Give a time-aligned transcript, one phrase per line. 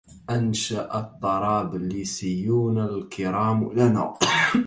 [0.29, 4.13] أنشا الطرابلسيون الكرام لنا